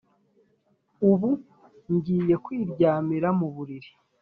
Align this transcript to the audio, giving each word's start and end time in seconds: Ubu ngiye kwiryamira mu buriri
Ubu 1.09 1.29
ngiye 1.93 2.35
kwiryamira 2.43 3.27
mu 3.39 3.47
buriri 3.55 3.89